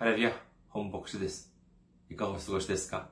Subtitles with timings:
[0.00, 0.30] ハレルヤ、
[0.68, 1.52] 本牧師です。
[2.08, 3.08] いかがお過ごしですか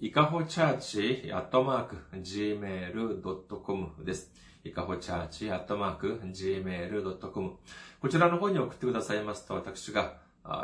[0.00, 4.34] いかほチャーチアットマーク gmail.com です。
[4.66, 7.52] いかほチャーチアットマーク gmail.com
[8.00, 10.18] こちらの方に送ってくださいますと私が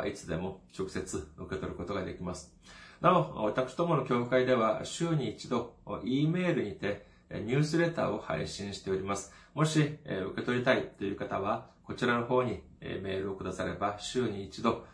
[0.05, 2.53] いつでも直接受け取ることができます。
[3.01, 9.33] なお、私どもの教会では週に一度 E メールにてニュースレターを配信しております。
[9.53, 14.85] もし受け取りたいという方はこちらの方にメールをくだされば週に一度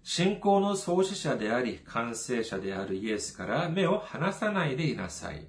[0.08, 5.48] 信仰の創始者であり、完成者であるイエスから目を離さないでいなさい。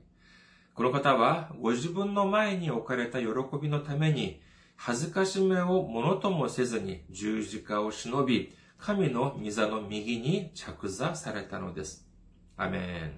[0.74, 3.28] この方は、ご自分の前に置かれた喜
[3.62, 4.42] びのために、
[4.76, 12.10] 恥ずかしめをものともせずに十字架を忍び、神の御座の右に着座されたのです。
[12.58, 13.12] アメン。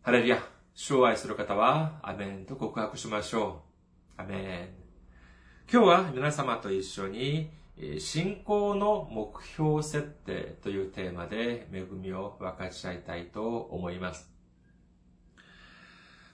[0.00, 0.38] ハレリア。
[0.72, 3.64] 主を愛する方は、アメンと告白しましょ
[4.16, 4.22] う。
[4.22, 5.70] アメン。
[5.70, 7.50] 今日は皆様と一緒に、
[7.98, 14.32] 信仰の目標設定というテーマで恵みを分かち合いたいと思います。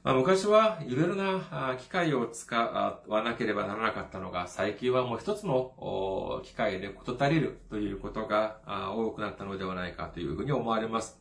[0.02, 8.60] まあ、昔はいろいろな機械を使わなければならなかったのが、最近はもう一つの機械で事足りるということが
[8.94, 11.18] 多くなったのではないかというふうに思われます。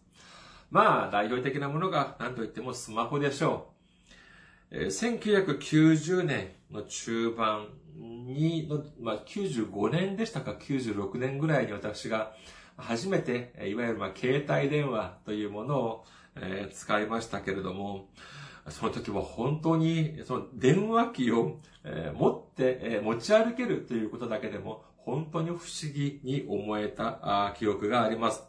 [0.71, 3.69] まあ、代表的なものが何と言ってもスマホでしょ
[4.71, 4.75] う。
[4.85, 12.33] 1990年の中盤にの、まあ、95年でしたか、96年ぐらいに私が
[12.77, 16.05] 初めて、いわゆるまあ携帯電話というものを、
[16.35, 18.07] えー、使いましたけれども、
[18.69, 28.43] その時は本当に、その電話機を、えー、持って、えー、持ち歩けるということだけでも、本当に不思議に思えた記憶があります。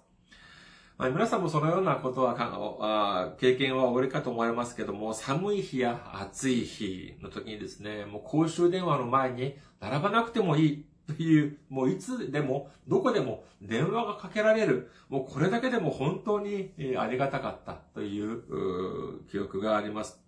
[1.01, 14.91] まあ、皆さんもそのようなことはあ、経験はおありかと思われますけども、寒い日や暑い日の時にですね、もう公衆電話の前に並ばなくてもいいという、もういつでも、どこでも電話がかけられる。
[15.09, 20.23] もうこれだけでも本当にありがたかったという記憶があります。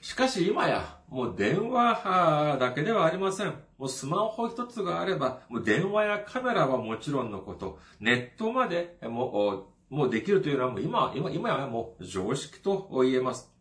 [0.00, 3.67] しかし今や、もう電話だけではありません。
[3.78, 13.54] もうスマホ一つがあれば、もう電話やカメラはもちろんのこと、ネットまでもう、もうできるというのはもう今、今、今はもう常識と言えます。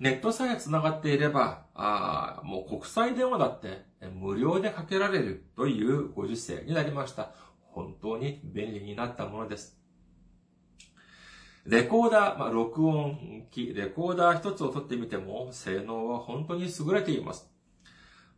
[0.00, 3.84] ネットさえ繋がっていれば、あもう国際電話だって
[4.14, 7.32] 無料でかけられるというご時世になりました。
[7.60, 9.78] 本当に便利になったものです。
[11.66, 17.50] レコーダー、まあ、録音機、レコーダー一つを取ってみても、性能は本当に優れています。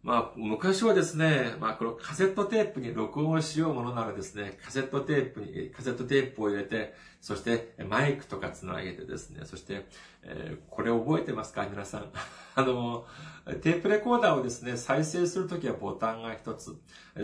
[0.03, 9.85] まあ、昔はですね、まあ、このカセットテープに録音をしようものならですね、カセットテープに、カセットテープを入れて、そしてマイクとかつなげてですね、そして、
[10.23, 12.11] えー、これ覚えてますか皆さん。
[12.57, 13.05] あの、
[13.61, 16.75] テープレコーダーをですね、再生するときはボタンが一つ。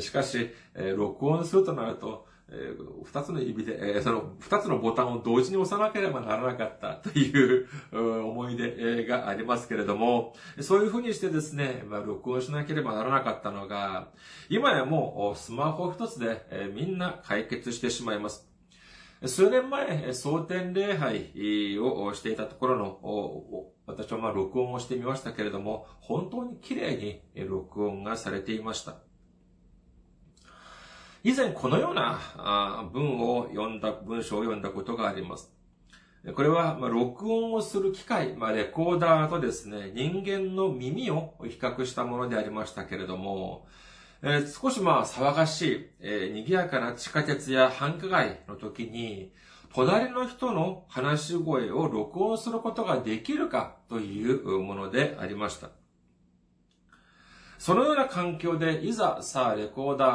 [0.01, 14.09] しかし、えー、録音するとなると、えー、二つの指で、えー、その二つのボタンを同時に押さなければならなかったという 思い出がありますけれども、そういうふうにしてですね、まあ、録音しなければならなかったのが、
[14.49, 18.49] 今やもうスマホ一つで、えー、みんな解決してしまいます。
[19.25, 29.06] 数年前、蒼天礼拝をしていたところの、私はまあ録音をしてみましたけれども、本当に綺麗に録音がされていました。
[31.27, 32.21] 以前このような
[32.93, 35.53] 文を読んだ、文章を読んだことがあります。
[36.37, 43.67] これは、ま録音をする機械、まあ、レコーダーとですね、人間の耳を比較したものでありましたけれども、
[44.23, 49.33] えー、少しまあ騒がしい、えー、賑やかな地下鉄や繁華街の時に、
[49.75, 55.71] 隣の人の話し声を録音することができるかというものでありました。
[57.59, 60.11] そのような環境で、いざさあ、レコーダー、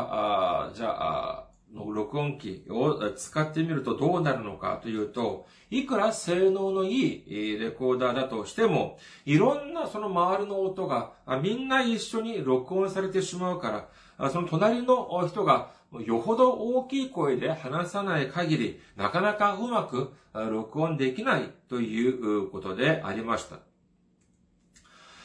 [0.70, 13.88] あじゃあ、の録音機を使ってみるとどうなるのかというと、いくら性能のいいレコーダーだとしても、いろんなその周りの音がみんな一緒に録音されてしまうか
[14.20, 15.72] ら、その隣の人が
[16.06, 23.71] よほど大きい声で話さない限り、なかなかうまく録音できないということでありました。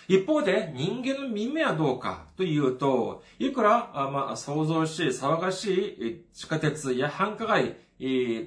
[0.08, 7.76] 一方で人間の耳はどうかというと、いくら、まあ、想像しい、騒がしい地下鉄や繁華街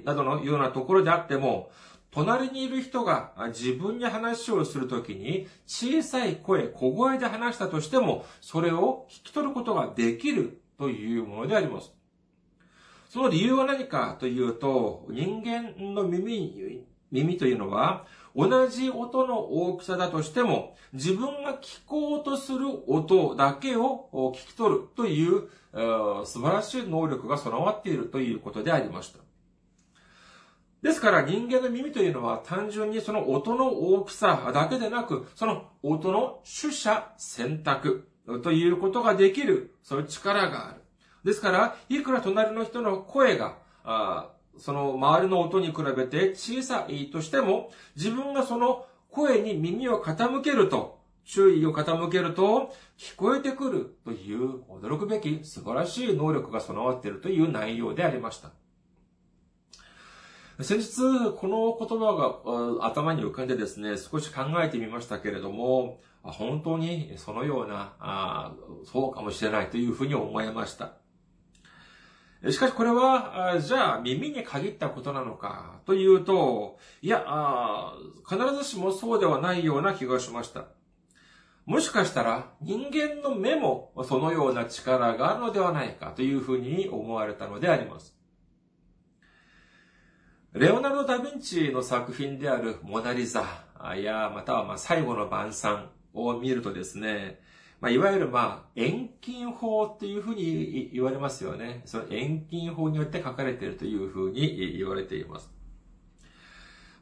[0.04, 1.70] などのようなところであっても、
[2.10, 11.92] 隣にいる人が自分に話をするときに小さい声、小声で話したとしても、それを聞き取ることができるというものであります。
[13.10, 25.48] その理由は何かというと、人間の耳、耳というのは、同じ音の大きさだとしても、自分が聞こうとする音だけを聞き取るという、
[26.24, 29.18] 素晴らしい能力が備わっているということでありました。
[30.82, 38.08] ですから人間の耳というのは単純にその音の大きさだけでなく、その音の取捨選択
[38.42, 40.80] ということができる、そういう力がある。
[41.22, 43.58] ですから、いくら隣の人の声が、
[44.60, 58.50] その周りの音に比べて小さいとしても、自分がその声に耳を傾けると、注意を傾けると、聞こえてくるという驚くべき素晴らしい能力が備わっているという内容でありました。
[60.62, 62.12] 先日、この言葉
[62.78, 68.54] が頭に浮かんでですね、少し考えてみましたけれども、本当にそのような、
[68.84, 70.99] そうかもしれないというふうに思いました。
[72.48, 77.22] しかしこれは、じゃあ耳に限ったことなのかというと、いや、
[78.26, 80.64] 必ずしもそうではないような気がしました。
[81.66, 88.16] もしかしたら人間の目もそのような力があるのではないかというふうに思われたのであります。
[90.52, 93.44] レオナルド・ダ・ヴィンチの作品であるモナリザ
[93.96, 97.38] や、またはま最後の晩餐を見るとですね、
[97.80, 101.82] まあ、いわゆるまあ、遠近法っていうふうに言われますよね。
[101.86, 105.50] その遠近法によって書かれているというふうに言われています。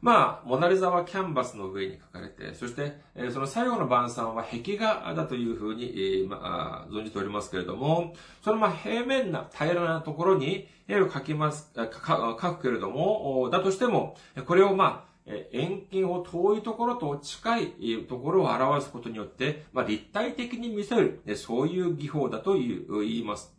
[0.01, 15.08] まあ、モナリザはキャンバスの上に書かれて、そして、その最後の晩餐は壁画だというふうに、まあ、存じておりますけれども、そのまあ平面な平らなところに絵を描きます、書くけれども、だとしても、これをまあ、
[15.51, 23.55] 遠近を遠いところと近いところを表すことによって、まあ、立体的に見せる、そういう技法だと言います。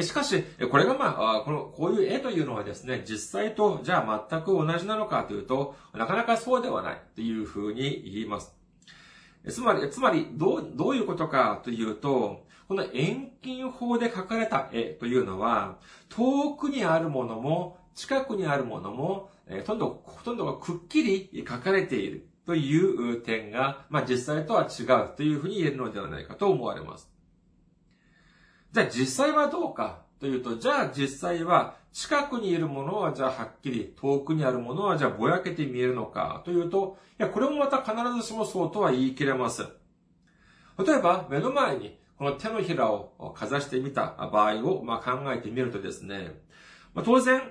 [0.00, 8.54] しかし、これがまあ、この、こういう絵というのはですね、実際と、じゃあ全く同じなのかというと、なかなかそうではないというふうに言います。
[9.48, 15.76] つまり、つまり、どう、どういうことかというと、この遠近法で描かれた絵というのは、
[16.08, 19.30] 遠くにあるものも、近くにあるものも、
[19.60, 27.10] ほとんど、ほとんどがくっきり書かれているという点が、まあ実際とは違うというふうに言えるのではないかと思われます。
[28.72, 39.68] じゃあ実際はどうかというと、じゃあ実際は近くにいるものはじゃあはっきり、遠くにあるものはじゃあぼやけて見えるのかというと、いや、これもまた必ずしもそうとは言い切れません。
[40.78, 46.40] 例えば、目の前にこの手のひらをかざしてみた場合を、まあ、考えてみるとですね、
[46.94, 47.42] まあ、当然、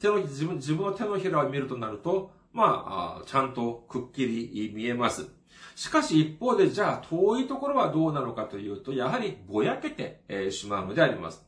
[0.00, 5.28] 手の、自分、自分の手のひらを見るとなると、まあ、ちゃんとくっきり見えます。
[5.74, 11.46] しかし一方で、じゃあ遠いところはどうなのかというと、やはりぼやけてしまうのであります。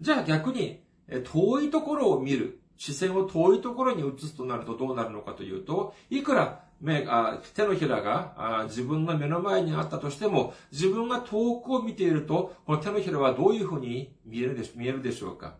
[0.00, 0.82] じゃあ逆に、
[1.24, 15.56] 遠いところを見る、視線を遠いところに移すとなるとどうなるのかというと、いくら目あ手のひらがあ自分の目の前にあったとしても、自分が遠くを見ていると、この手のひらはどういうふうに見えるで見えるでしょうか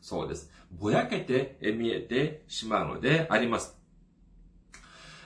[0.00, 0.50] そうです。
[0.70, 3.80] ぼやけて見えてしまうのであります。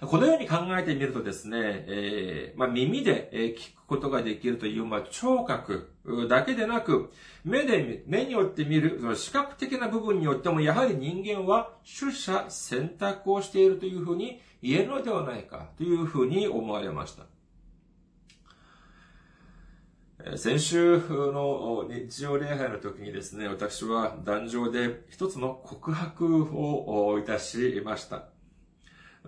[0.00, 5.92] このように考えてみるとですね、えー、まあ、耳で聞くことができるという、まあ、聴覚
[6.28, 7.10] だけでなく、
[7.44, 17.24] 目で、目によって見る、その視覚的な部分によっても、やはり人間は取捨選択をしているというふうに言えるのではないかというふうに思われました。
[20.36, 28.24] 先週の日曜礼拝の時にですね、私は壇上で一つの告白をいたしました。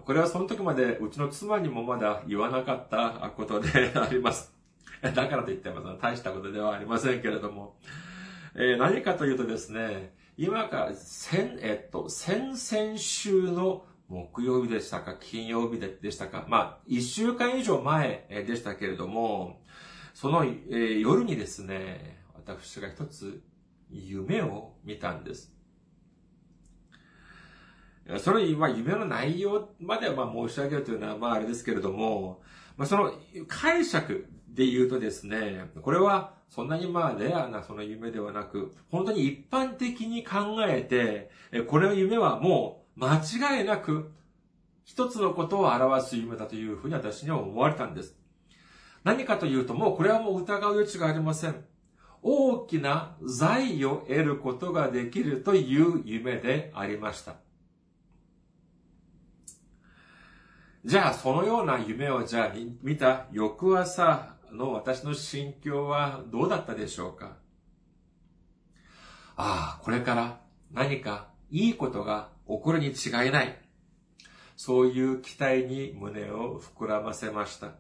[0.00, 4.55] これはその時までうちの妻にもまだ言わなかったことであります。
[5.03, 7.76] だからといっても大したことではありませんけれども、
[8.55, 19.61] えー、何かというとですね、今か、先、えっと、先々週の木曜日でしたか、金曜日でしたか、まあ、一週間以上前でしたけれども、
[20.16, 23.42] その、えー、夜にですね、私が一つ
[23.90, 25.52] 夢を見たんです。
[28.20, 32.40] その今、夢の内容まではまあ申し上げるというのはまああれですけれども、
[32.78, 33.12] まあその
[33.46, 41.30] 解釈で言うとですね、これはそんなにまあレアなその夢ではなく、本当に一般的に考えて、
[41.66, 44.14] これの夢はもう間違いなく
[44.82, 48.16] 一つのことを表す夢だというふうに私には思われたんです。
[49.06, 51.64] 何かというともうこれはもう疑う余地がありません。
[52.22, 57.36] 大きな財を得ることができるという夢でありました。
[60.84, 67.36] じゃあ、そのような夢をじゃあ見た翌朝の私の心境はどうだったでしょうか？
[69.36, 70.40] ああ、これから
[70.72, 73.56] 何かいいことが起こるに違いない。
[74.56, 77.75] そういう期待に胸を膨らませました。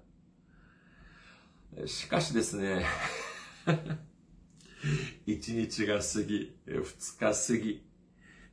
[1.84, 2.86] しかしですね、
[5.26, 7.86] 一日が過ぎ、二日過ぎ、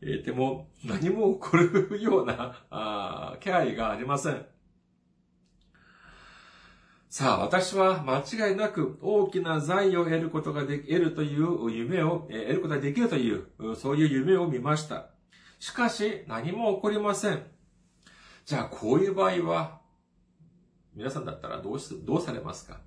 [0.02, 4.46] え、でも何も起こるようなあ気配がありません。
[7.10, 15.12] さあ、私は間違いなく大きな財を得ることができ、得るという夢を、え、得ることができるという、そういう夢を見ました。
[15.60, 17.44] しかし、何も起こりません。
[18.46, 19.82] じゃあ、こういう場合は、
[20.96, 22.82] 皆さんだったらどうし、どうされますか？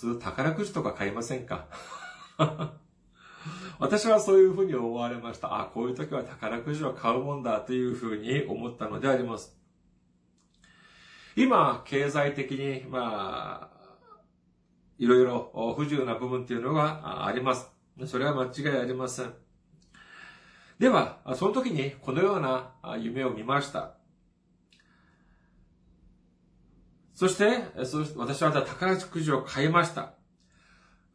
[0.00, 1.66] 普通、宝くじとか買いませんか？
[3.78, 5.60] 私はそういうふうに思われました。
[5.60, 9.54] あ、こういう時は宝くじを買うもんだというふうに思ったのであります。
[11.36, 14.22] 今、経済的に、まあ、
[14.98, 17.70] いろいろ不自由な部分っていうのがあります。
[18.06, 19.34] それは間違いありません。
[20.78, 23.99] では、その時にこのような夢を見ました。
[27.20, 27.64] そして、
[28.16, 30.14] 私は宝くじを買いました。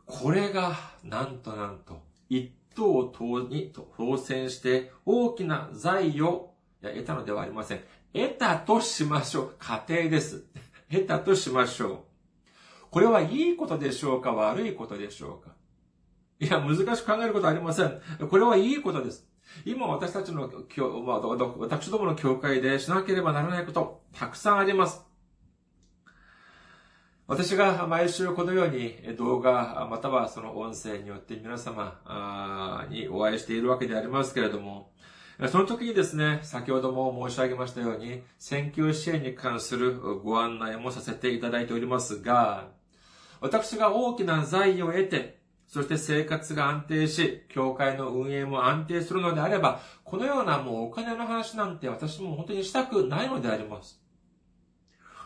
[0.06, 7.80] これが、なんとなんと、一等党に当選して大きな財を得たのではありません。
[8.14, 9.56] 得たとしましょう。
[9.58, 10.44] 家庭です。
[10.92, 11.98] 得たとしましょう。
[12.92, 14.32] これはいいことでしょうか？
[14.32, 15.56] 悪いことでしょうか？
[16.40, 18.00] いや、難しく考えることはありません。
[18.30, 19.28] これはいいことです。
[19.66, 20.52] 今私たちの、
[21.58, 25.04] 私どもの教会でしなければならないこと、たくさんあります。
[27.28, 34.92] 私が毎週このように動画、またはその音声によって皆様にお会いしているわけでありますけれども、
[35.50, 42.68] その時にですね、先ほども申し上げましたように、選挙支援に関するご案内もさせていただいておりますが、
[43.42, 54.00] 私が大きな財を得て、そして生活が安定し、教会の運営も安定するのであれば、このようなもうお金の話なんて私も本当にしたくないのであります。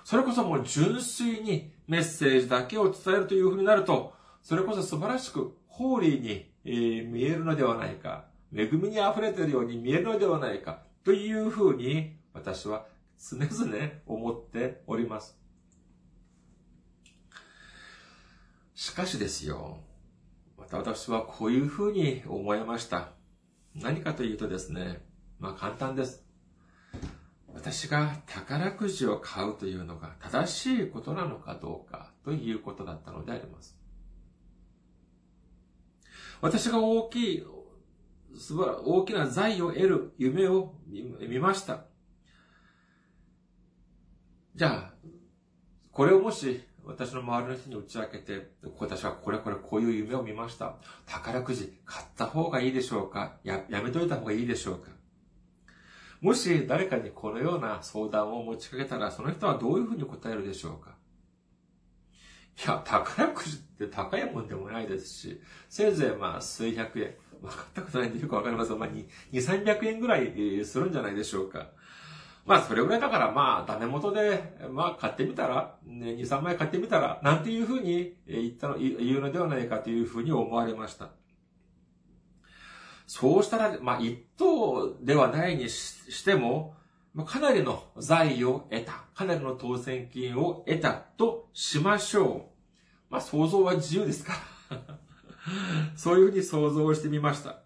[0.06, 12.86] それこそもう純粋にメッセージだけを伝えるというふうになると、それこそ素晴らしくホーリーに、え見えるのではないか、恵みに溢れているように見えるのではないか、というふうに私は
[13.18, 15.36] 常々思っております。
[18.76, 19.80] しかしですよ。
[20.60, 23.14] また私はこういうふうに思いました。
[23.74, 25.04] 何かというとですね、
[25.40, 26.29] まあ簡単です。
[27.62, 33.78] 私が宝くじを買うというのが正しいことなのかどうかということだったのであります。
[36.42, 37.44] 私が大きい、
[38.38, 41.84] すば大きな財を得る夢を見ました。
[44.56, 44.94] じゃあ、
[45.92, 50.78] これをもし私の周りの人に打ち明けて、私はこれこれこういう夢を見ました。
[51.06, 53.36] 宝くじ買った方がいいでしょうか？
[53.44, 54.92] や、やめといた方がいいでしょうか？
[56.22, 60.96] もし誰かにこのような相談を持ちかけたら、その人はどういうふうに答えるでしょうか？
[62.58, 67.16] いや、宝くじって高いもんでもないですし、せいぜいまあ数百円。
[67.42, 71.70] 分かったことないんでよくわかります、まあ2、2、300円ぐらいするんじゃないでしょうか。
[72.46, 81.12] まあそれぐらいだからまあダメ元で、まあ買ってみたら、ね、2、3枚買ってみたら、なんていうふうに言ったの、言うのではないかというふうに思われました。
[83.12, 86.76] そうしたら、まあ、一等ではないにしても、
[87.26, 92.52] かなりの財を得た、かなりの当選金を得たとしましょ
[93.10, 93.12] う。
[93.12, 94.34] まあ、想像は自由ですか？
[94.70, 95.00] ら。
[95.98, 97.64] そういうふうに想像してみました。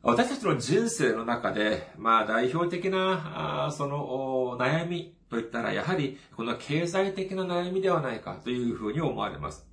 [0.00, 9.68] 私たちの人生の中で、まあ代表的な、あその悩みといったら、やはりこの経済的な悩みではないかというふうに思われます。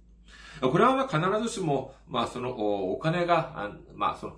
[0.69, 4.33] これは必ずしも、まあそのお金が、まあその、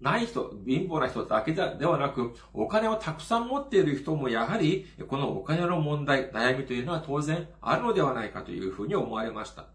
[0.00, 9.66] ない人、貧乏な人だけではなく、お金をたくさん持っている人もやはり、このお金の問題、悩みというのは当然あるのではないかというふうに思われました。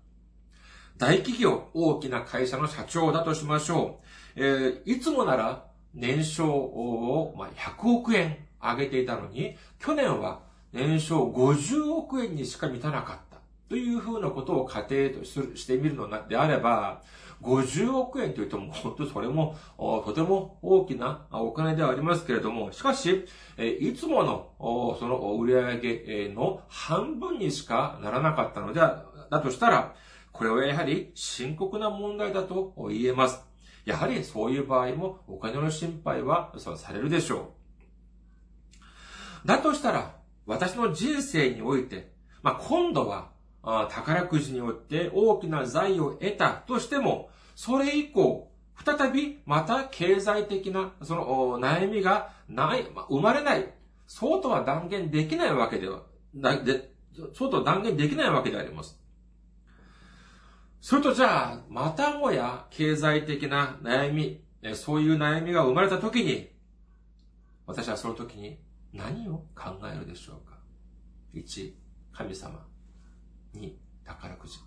[0.98, 4.00] 大企業、大きな会社の社長だとしましょ
[4.38, 4.44] う。
[4.44, 13.33] えー、いつもなら年商を、まあ、100億円上げていたのに、去年は年商50億円にしか満たなかった。
[13.74, 17.02] というふうなことを仮定としてみるのであれば、
[17.42, 23.26] 50億円というと、本当それも、とても大きなお金ではありますけれども、しかし、
[23.58, 24.52] いつもの、
[25.00, 29.96] その売上の半分にしかならなかったのでは、だとしたら、
[30.32, 33.44] これはやはり深刻な問題だと言えます。
[33.86, 37.56] やはりそういう場合もお金の心配はされるでしょ
[39.44, 39.48] う。
[39.48, 43.33] だとしたら、私の人生において、まあ、今度は
[43.64, 48.52] 宝くじによって大きな財を得たとしても、それ以降、
[48.84, 53.74] 再びまた経済的なその悩みがない、生まれない。
[54.06, 56.94] そうとは断言できないわけでは、で
[57.34, 59.00] そうと断言できないわけであります。
[60.82, 66.50] それとじゃあ、またもや経済的な悩み、そういう悩みが生まれたときに、
[67.66, 68.60] 私はその時に
[68.92, 70.58] 何を考えるでしょうか
[71.34, 71.74] ?1、
[72.12, 72.73] 神様。
[73.54, 74.60] に宝くじ。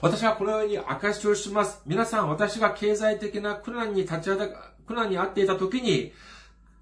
[0.00, 1.82] 私はこのように証しをします。
[1.86, 4.48] 皆さん、私が経済的な苦難に立ち当た、
[4.86, 6.12] 苦難にあっていた時に、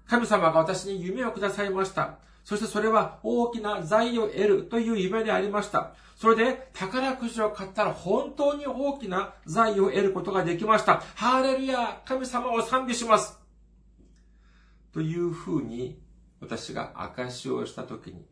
[0.07, 2.19] 神様が私に夢をくださいました。
[2.43, 5.93] そしてそれは大きな財を得るという夢でありました。
[6.15, 11.03] それで宝くじを買ったら本当に大きな財を得ることができました。
[11.15, 13.37] ハーレルヤ神様を賛美します。
[14.93, 15.99] というふうに
[16.39, 18.25] 私が証をしたときに、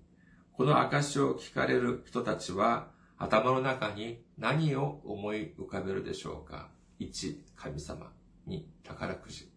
[0.54, 8.12] この証を聞かれる人たちは、頭の中に何を思い浮かべるでしょうか ?1、神様。
[8.48, 9.52] 2、宝くじ。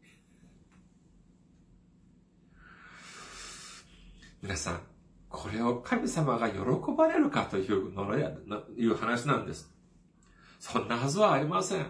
[4.40, 4.80] 皆さん、
[5.28, 6.58] これを神様が喜
[6.96, 9.70] ばれるかというのいう話なんです。
[10.61, 11.87] そんなはずはありません。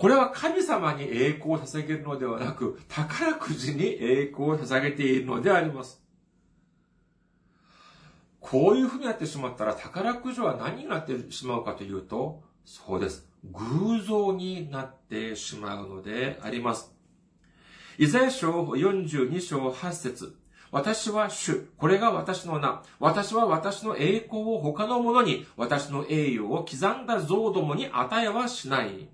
[0.00, 6.02] これは神様に栄光を捧げるのではなく、宝くじに栄光を捧げているのであります。
[8.40, 13.28] こういうふうになってしまったら宝くじは何になってしまうかというと、そうです。
[13.44, 16.94] 偶像になってしまうのであります。
[17.98, 20.34] イザヤ書42章8節
[20.70, 21.68] 私は主。
[21.76, 22.82] これが私の名。
[23.00, 29.10] 私は私の栄光を他の者に、私の栄誉を刻んだ像どもに与えはしない。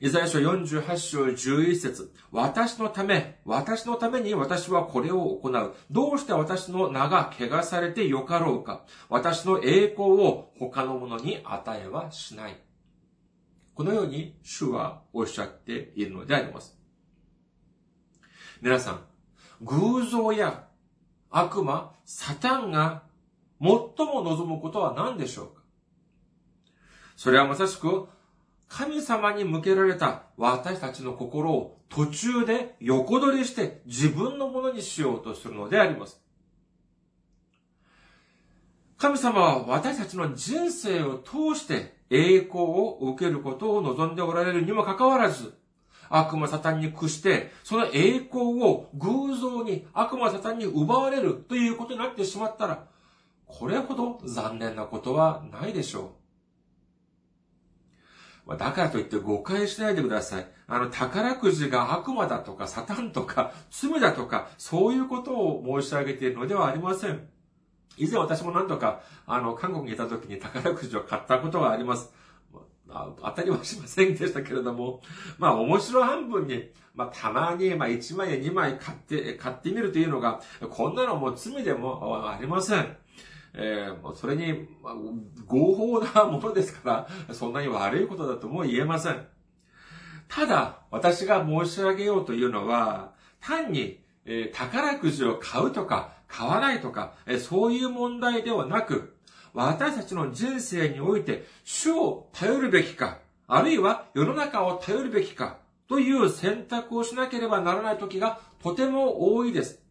[0.00, 5.74] イザヤ書48章11節私のため、私のために私はこれを行う。
[5.90, 8.84] どうして私の名が汚されてよかろうか。
[9.08, 12.56] 私の栄光を他の者に与えはしない。
[13.74, 16.78] このように主はおっしゃっているのであります。
[18.62, 19.00] 皆さん、
[19.62, 20.68] 偶像や
[21.30, 23.02] 悪魔、サタンが
[23.60, 25.62] 最も望むことは何でしょうか？
[27.16, 28.06] それはまさしく
[28.68, 36.20] 神様に向けられた私たちの心を途中で横取りして自分のものにしようとするのであります。
[38.98, 45.54] 神様は私たちの人生を通して栄光を受けることを望んでおられるにもかかわらず、
[46.10, 52.86] 悪魔サタンに屈して、その栄光を偶像に悪魔サタンに奪われるということになってしまったら、
[53.46, 56.27] これほど残念なことはないでしょう。
[58.56, 60.46] だからといって誤解しないでください。
[60.66, 67.28] あの、宝くじが悪魔だとか、サタンとか、罪だとか、そういうことを申し上げているのではありません。
[67.98, 72.12] 以前私も何度か、あの、韓国にいた時に宝くじを買ったことがあります。
[72.88, 75.02] 当たりはしませんでしたけれども、
[75.38, 82.96] まあ面白半分に、まあたまに、まあ1枚や2枚買って、買ってみるというのが、こんなのも罪でもありません。
[83.60, 84.94] えー、それに、ま、
[85.46, 89.26] 合法なものですから、そんなに悪いことだとも言えません。
[90.28, 99.16] ただ、私が申し上げようというのは、単に、えー、宝くじを買うとか、買わないとかえ、そういう問題ではなく、
[99.54, 103.18] 私たちの人生において主を頼るべきか、
[103.48, 109.82] あるいは世の中を頼るべきか、という選択をしなければならない時がとても多いです。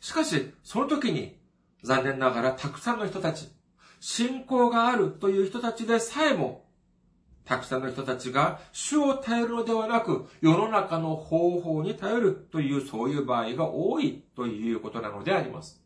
[0.00, 1.37] しかし、その時に、
[1.82, 3.48] 残念ながらたくさんの人たち、
[4.00, 6.66] 信仰があるという人たちでさえも、
[7.44, 15.82] たくさんの人たちが主を頼るのではなく、世の中の方法に頼るというそういう場合が多いということなのであります。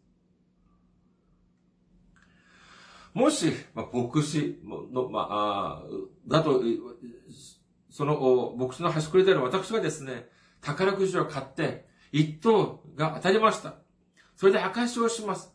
[3.15, 5.83] もし、まあ、牧師の、まあ、
[6.27, 6.63] だと、
[7.91, 10.29] その、牧師の端くれである私がですね、
[10.63, 13.75] 宝くじを買って、一等が当たりました。
[14.35, 15.52] それで証しをします。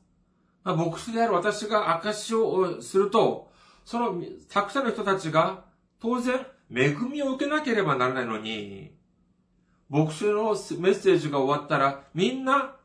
[0.76, 3.52] 牧師である私が証をすると、
[3.86, 5.64] その、たくさんの人たちが、
[6.00, 8.92] 当然、恵みを受けなければならないのに、
[9.90, 10.50] 牧師の
[10.80, 12.76] メッセージが終わったら、みんな、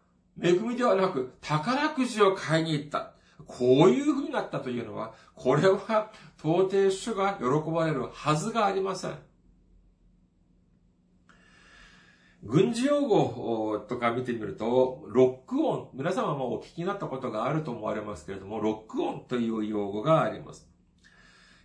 [0.41, 3.13] 恵みではなく、宝くじを買いに行った。
[3.47, 9.19] こういう風になったというのは、これは、到底主が喜ばれるはずがありません。
[12.45, 20.69] 軍事用語とか見てみると、ロックオン、皆様もお聞きになったことがあると思われますけれども、ロックオンという用語があります。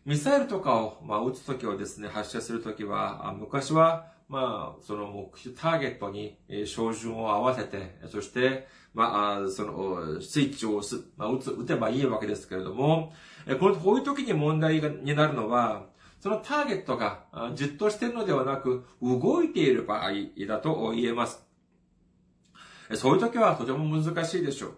[0.06, 13.14] ミサイルとかを、まあ、撃つときをですね、発射するときは、昔は、まあ、その目標、ターゲットに、え照準を合わせて、そして、まあ、その、スイッチを押す、まあ、打つ、打てばいいわけですけれども、
[13.60, 15.88] この、こういう時に問題になるのは、
[16.20, 20.12] そのターゲットがじっとしているのではなく、動いている場合
[20.48, 21.46] だと言えます。
[22.96, 24.78] そういう時はとても難しいでしょう。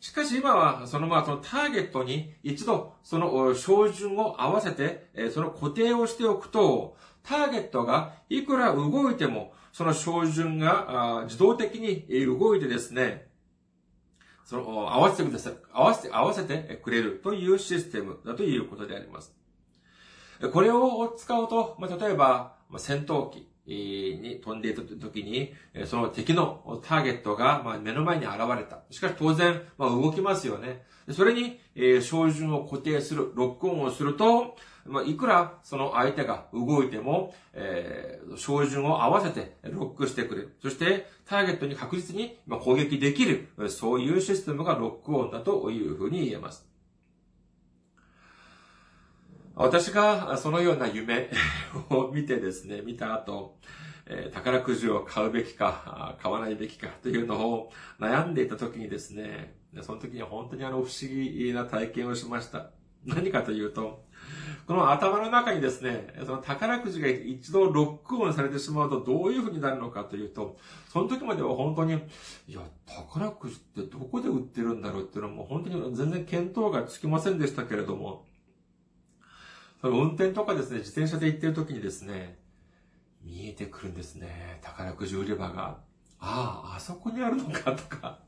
[0.00, 13.28] しかし今は、そのまあ、そのターゲットに一度、その照準を合わせて、その固定をしておくと、ターゲットがいくら動いても、その照準が自動的に動いてですね、
[14.44, 15.54] その、合わせてください。
[15.72, 19.34] 合わせて、合わせてくれるというシステムだということであります。
[20.52, 25.54] これを使うと、まあ、例えば、戦闘機、に飛んでいた時に、
[25.86, 28.82] その敵のターゲットが目の前に現れた。
[28.90, 30.82] しかし当然、まあ動きますよね。
[31.10, 31.60] それに、
[32.02, 40.56] 照準を固定する、ロックオンをすると、まあいくらその相手が動いても、えー、照準を合わせてロックしてくれる。
[40.60, 43.48] そして、ターゲットに確実に攻撃できる。
[43.68, 46.73] そういうシステムがロックオンだというふうに言えます。
[49.56, 51.30] 私がそのような夢
[51.90, 53.56] を見てですね、見た後、
[54.06, 62.70] え、宝くじを買うべきか、買わないべきかというのを悩んでいた時にですね、その時に本当にあの不思議な体験をしました。
[63.06, 64.04] 何かというと、
[64.66, 70.56] この頭の中にですね、その宝くじが一度ロックオンされてしまうとどういう風になるのかというと、
[70.88, 71.94] その時までは本当に、
[72.48, 78.26] いや、宝くじってどこで売ってるんだろうっていうのはもう本当に全然見当がつきませんでしたけれども、
[79.84, 82.38] その運転とかですね、自転車で行ってる時にですね、
[83.22, 84.58] 見えてくるんですね。
[84.62, 85.76] 宝くじ売り場が。
[86.18, 88.18] ああ、あそこにあるのかとか。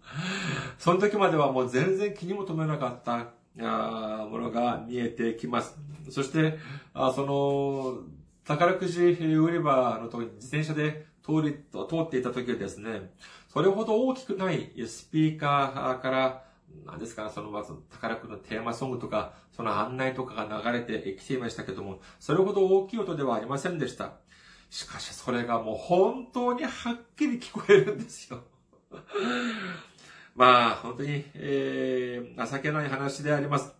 [0.78, 5.78] その時まではもう全然気にも留めなかったあものが見えてきます。
[6.10, 6.58] そして、
[6.92, 8.00] あその、
[8.44, 13.12] 宝くじ売り場のと自転車で通り、通っていた時はですね、
[13.48, 16.44] それほど大きくないスピーカーから、
[16.84, 24.14] 何ですか、そのまず宝くじのテーマソングとか、その案内とかが流れてきていましたけども、それほど大きい音ではありませんでした。
[24.70, 28.42] しかしそれがもう本当にはっきり聞こえるんですよ。
[30.34, 33.74] まあ、本当に、えー、情けない話であります。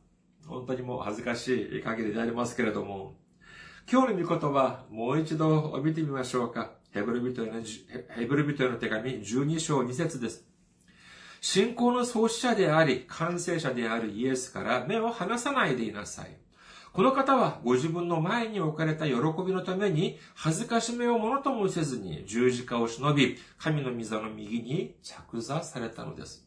[0.46, 3.16] 本当にもう恥ずかしい限りでありますけれども、
[3.90, 6.72] 今日の御言葉、もう一度見てみましょうか。
[6.92, 7.62] ヘブル人への、
[8.16, 10.55] ヘブル人への手紙12章2節です。
[11.48, 16.36] 信仰の創始者であり、完成者であるイエスから目を離さないでいなさい。
[16.92, 19.14] この方はご自分の前に置かれた喜
[19.46, 26.44] びのために恥ずかしめをものともせずに十字架を忍び、神の溝の右に着座されたのです。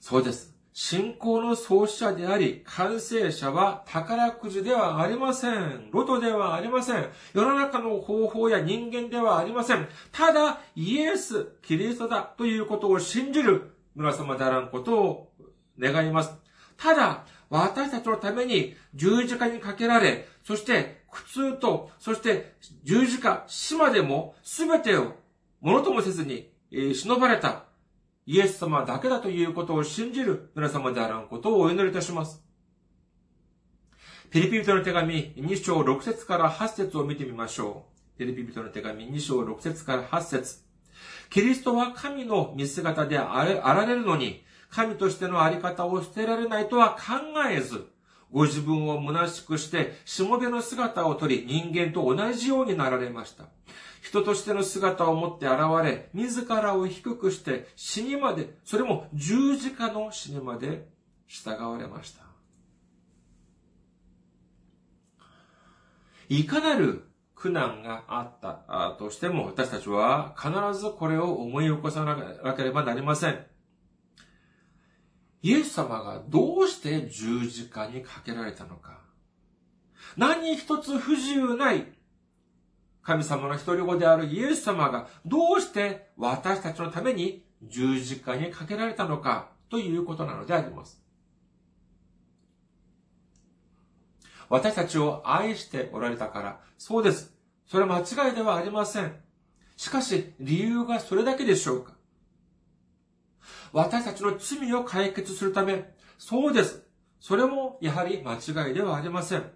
[0.00, 0.53] そうです。
[0.76, 5.88] 信仰の創始者であり、完成者は宝くじではありません。
[5.92, 7.06] ロトではありません。
[7.32, 9.86] 世の中の方法や人間ではありません。
[10.10, 15.32] ただ、イエス、キリストだということを信じる皆様であらんことを
[15.78, 16.34] 願います。
[16.76, 25.12] ただ、私たちのために十字架にかけられ、そして苦痛と、そして十字架、死までも全てを
[25.60, 27.62] ものともせずに、えー、忍ばれた
[28.26, 32.42] イエス様だけだということを信じる皆様であらんことをお祈りいたします。
[34.30, 37.84] ピリピ人の手紙2章6節から8節を見てみましょ
[38.16, 38.18] う。
[38.18, 40.64] ピリピ人の手紙2章6節から8節
[41.30, 46.98] キリストは神の見姿であられるのに、神としてのあり方を捨てられないとは考
[47.50, 47.86] えず、
[48.32, 53.44] ご自分を虚しくして、しもべの姿をとり、人間と同じようになられました。
[54.04, 60.86] 人としての姿を持って現れ、自らを低くして死にまで、それも十字架の死にまで
[61.26, 62.22] 従われました。
[66.28, 73.46] いかなる苦難があったとしても、私たちは必ずこれを思い起こさなければなりません。
[75.40, 79.00] イエス様がどうして十字架にかけられたのか。
[80.18, 81.86] 何一つ不自由ない
[83.04, 91.02] 神様の一人子であるイエス様がどうして私たちのために十字架にかけられたのかということなのであります。
[94.48, 97.34] 私たちを愛しておられたから、そうです。
[97.66, 99.14] それは間違いではありません。
[99.76, 101.92] しかし、理由がそれだけでしょうか
[103.72, 106.84] 私たちの罪を解決するため、そうです。
[107.20, 109.50] それもやはり間違いではありません。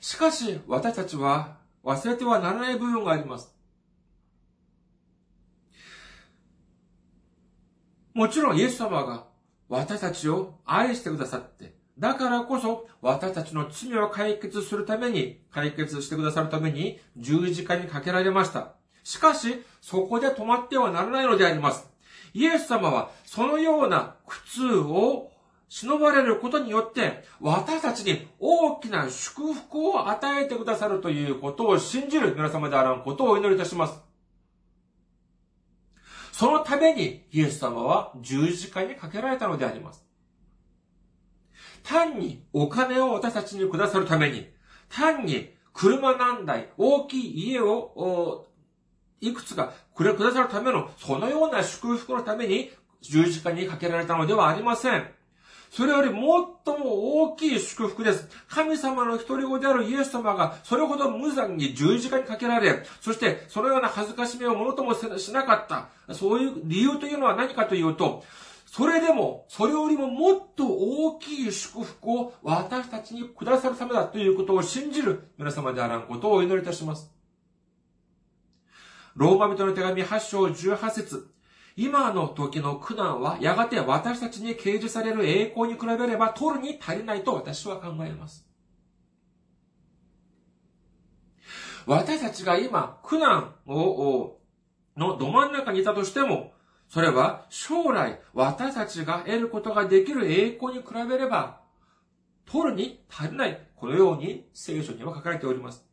[0.00, 3.54] しかし、私たちは忘れてはならない部分があります。
[8.12, 9.26] もちろんイエス様が
[9.68, 18.74] 私たちを愛してくださって、だからこそ私たちの罪を解決するために、解決してくださるために十字架にかけられました。
[19.04, 21.88] しかし、そこで止まってはならないのであります。
[22.34, 25.30] イエス様はそのような苦痛を
[25.70, 34.00] 忍ばれることによって、私たちに大きな祝福を与えてくださるということを信じる皆様であらんことをお祈りいたします。
[36.32, 40.04] そのためにイエス様は十字架にかけられたのであります。
[41.84, 44.48] 単にお金を私たちにくださるために、
[44.88, 48.48] 単に車何台、大きい家を
[49.20, 55.19] いくつかくれくださるための、そのような祝福のために十字架にかけられたのではありません。
[55.70, 58.28] それより最も大きい祝福です。
[58.48, 65.88] 神様の一人子であるイエス様が、それほど無残に十字架にかけられ、そしてそのような恥ずかしめをものともしなかった。
[66.14, 68.24] そういう理由というのは何かというと、
[68.66, 77.10] それでも、それよりももっと大きい祝福を私たちにくださるためだということを信じる皆様であらんことをお祈りいたします。
[79.14, 81.30] ローマ人の手紙8章18節
[81.76, 88.46] 今の時の苦難はやがて私たちに掲示される栄光に比べれば取るに足りないと私は考えます。
[91.86, 94.38] 私たちが今苦難を、
[94.96, 96.52] のど真ん中にいたとしても、
[96.88, 101.60] それは将来私たちが得ることができる栄光に比べれば、
[102.46, 103.66] 取るに足りない。
[103.76, 105.86] このように聖書には書かれております。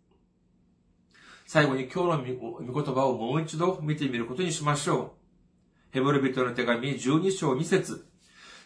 [1.46, 5.17] 最後に今日の御言葉をもう一度見てみることにしましょう。
[5.98, 8.06] ヘブル人の手紙12章2節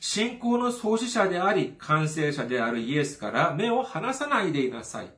[0.01, 5.13] 信仰の創始者であり、完成者であるイエスから目を離さないでいなさい。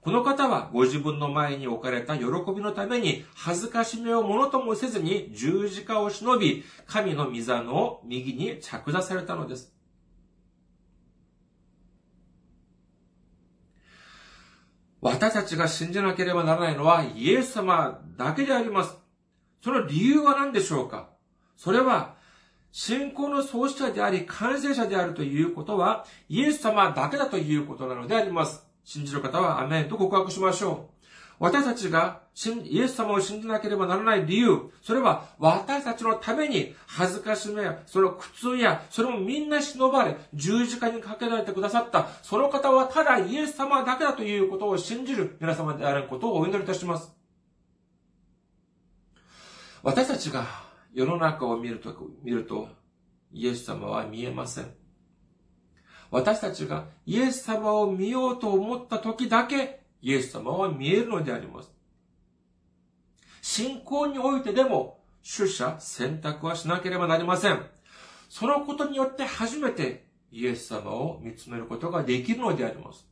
[0.00, 2.24] この方はご自分の前に置かれた喜
[2.56, 9.74] びのために恥ずかしめをものともせずに十字架を忍び、神の御座の右に着座されたのです。
[15.02, 18.96] 私たちが信じなければならないのはイエス様だけであります。
[19.62, 21.11] その理由は何でしょうか？
[21.62, 22.16] それは、
[22.72, 28.66] 信仰の創始者であり、完成者であるということは、イエス様だけだということなのであります。
[28.82, 31.06] 信じる方はアメンと告白しましょう。
[31.38, 32.22] 私たちが
[32.64, 47.14] イエス様を信じなければならない理由、それは私たちのために恥ずかしめや、その苦痛や、それもみんな忍ばれ、十字架にかけられてくださった、その方はただイエス様だけだということを信じる皆様であることをお祈りいたします。
[49.84, 50.61] 私たちが
[50.92, 52.68] 世の中を見ると、見ると、
[53.32, 54.66] イエス様は見えません。
[56.10, 61.72] 私たちがイエス様を見ようと思った時だけ、イエス様は見えるのであります。
[63.40, 67.64] 信仰においてでも、取捨選択はしなければなりません。
[68.28, 73.06] そのことによって初めてイエス様を見つめることができるのであります。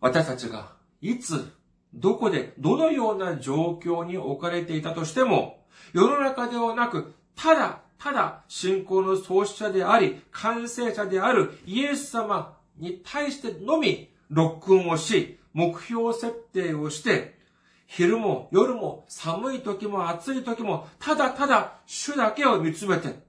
[0.00, 1.52] 私たちがいつ、
[1.94, 17.38] どこで、どのような状況に置かれていたとしても、世の中ではなく、ただ、ただ、信仰の創始者であり、完成者であるイエス様に対してのみ、ロックンをし、目標設定をして、
[17.86, 23.20] 昼も夜も寒い時も暑い時も、ただただ主だけを見つめて、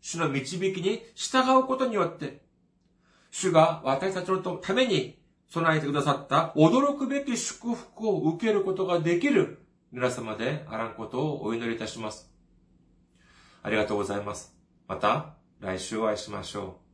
[0.00, 2.40] 主の導きに従うことによって、
[3.32, 12.30] 主が私たちのために備えてくださった驚くべき祝福を受けることができる皆様であらんことをお祈りいたします。
[13.62, 14.54] ありがとうございます。
[14.88, 16.85] また来週お会いしましょう。